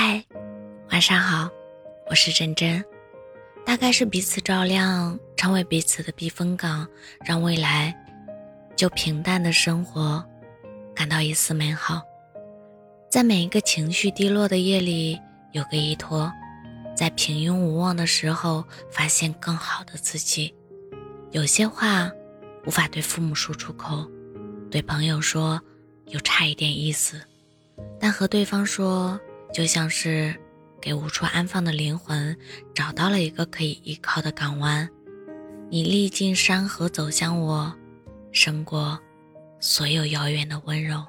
[0.00, 0.24] 嗨，
[0.92, 1.50] 晚上好，
[2.08, 2.84] 我是真真。
[3.66, 6.86] 大概是彼此照亮，成为彼此的避风港，
[7.24, 7.92] 让未来
[8.76, 10.24] 就平淡的生活
[10.94, 12.00] 感到一丝美好。
[13.10, 15.18] 在每一个情绪低落的夜里，
[15.50, 16.30] 有个依托；
[16.96, 20.54] 在平庸无望的时候，发现更好的自己。
[21.32, 22.08] 有些话
[22.64, 24.08] 无法对父母说出口，
[24.70, 25.60] 对朋友说
[26.06, 27.20] 又差一点意思，
[27.98, 29.18] 但和对方说。
[29.58, 30.32] 就像是
[30.80, 32.38] 给无处安放的灵魂
[32.72, 34.88] 找到了一个可以依靠的港湾，
[35.68, 37.76] 你历尽山河走向我，
[38.30, 38.96] 胜过
[39.58, 41.04] 所有遥远的温柔。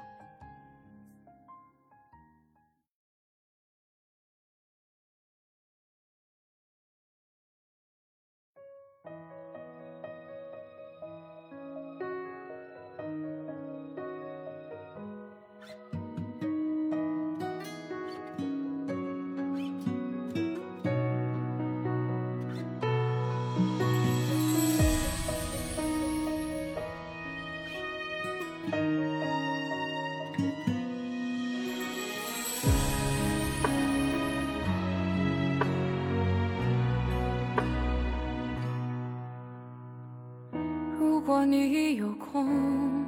[40.98, 43.04] 如果你有空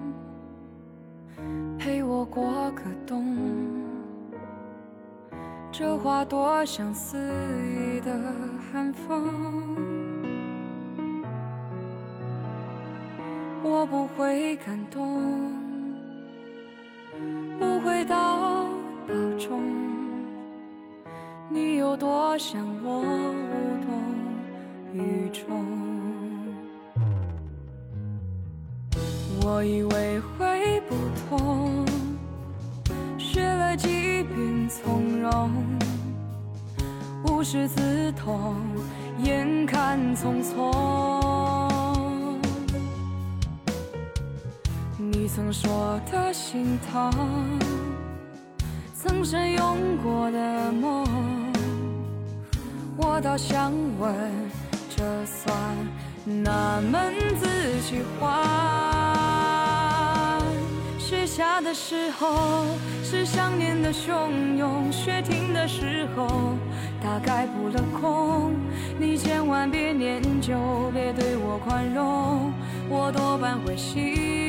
[1.79, 3.37] 陪我过个冬，
[5.73, 8.13] 这花多像肆意的
[8.73, 9.92] 寒风，
[13.65, 15.53] 我不会感动，
[17.59, 18.67] 不会到
[19.07, 19.63] 保重，
[21.49, 23.05] 你有多想我无
[23.85, 23.89] 动
[24.93, 25.43] 于衷。
[29.45, 30.95] 我以为会不
[31.29, 31.85] 痛，
[33.19, 33.89] 学了几
[34.25, 35.51] 遍从容，
[37.25, 38.57] 无师自通，
[39.23, 41.32] 眼看匆匆。
[45.23, 47.09] 你曾说的心疼，
[48.93, 51.07] 曾深拥过的梦，
[52.97, 54.13] 我倒想问，
[54.91, 55.55] 这算
[56.43, 57.47] 哪门子
[57.83, 58.37] 喜欢？
[60.99, 62.65] 雪下的时候，
[63.05, 66.27] 是想念的汹涌；雪停的时候，
[67.01, 68.55] 大概扑了空。
[68.99, 72.53] 你千万别念旧，别对我宽容，
[72.89, 74.42] 我多半会心。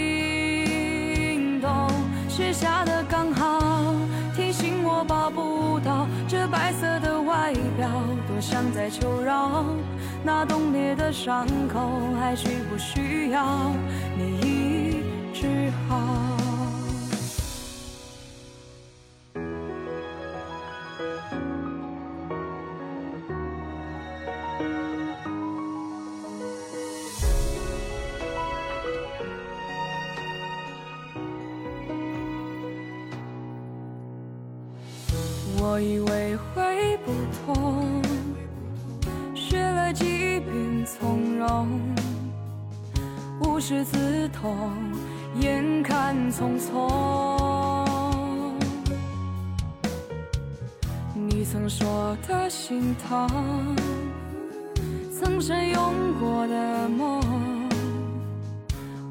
[2.35, 3.93] 雪下的刚好，
[4.35, 7.87] 提醒我抱不到这白色的外表，
[8.27, 9.63] 多想在求饶。
[10.23, 11.79] 那冻裂的伤口，
[12.19, 13.71] 还需不需要
[14.17, 16.32] 你医治好？
[35.65, 37.13] 我以为会不
[37.45, 38.01] 痛，
[39.33, 41.79] 学了几遍从容，
[43.39, 44.57] 无师自通，
[45.39, 48.11] 眼看匆匆。
[51.15, 53.73] 你曾说的心疼，
[55.17, 57.21] 曾深拥过的梦，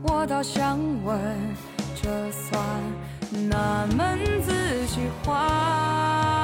[0.02, 1.18] 我倒想问，
[2.02, 2.62] 这算
[3.48, 4.52] 哪门子
[4.86, 6.41] 喜欢？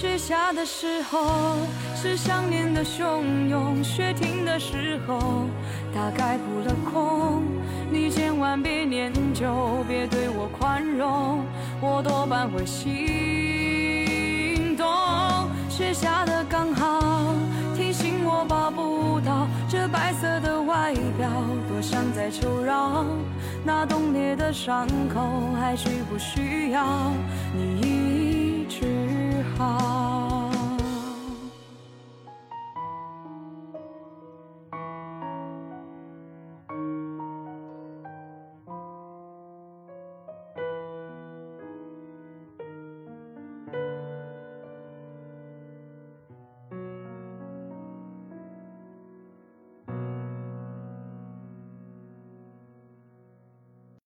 [0.00, 1.56] 雪下的时候，
[1.96, 5.18] 是想念的汹涌；雪停的时候，
[5.92, 7.42] 大概扑了空。
[7.90, 11.44] 你千万别念旧，别对我宽容，
[11.80, 14.86] 我多半会心动。
[15.68, 17.34] 雪下的刚好，
[17.76, 21.28] 提醒我抱不到这白色的外表，
[21.68, 23.04] 多想再求饶。
[23.64, 26.86] 那冻裂的伤口，还需不需要
[27.52, 27.82] 你？
[27.82, 27.97] 好。